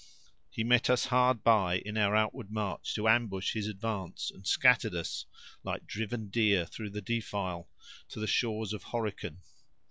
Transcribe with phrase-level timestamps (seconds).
[0.49, 4.95] "He met us hard by, in our outward march to ambush his advance, and scattered
[4.95, 5.27] us,
[5.63, 7.69] like driven deer, through the defile,
[8.09, 9.41] to the shores of Horican.